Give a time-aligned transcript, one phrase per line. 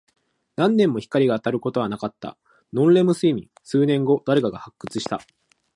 [0.55, 2.35] 何年も光が当たることなかった。
[2.73, 3.51] ノンレム睡眠。
[3.61, 5.21] 数年後、誰かが発掘した。